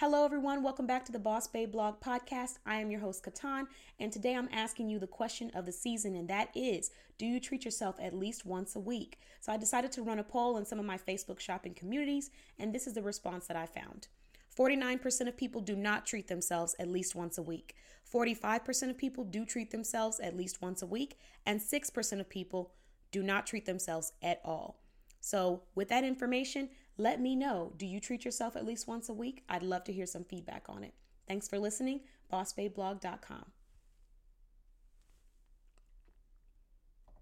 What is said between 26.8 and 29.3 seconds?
let me know do you treat yourself at least once a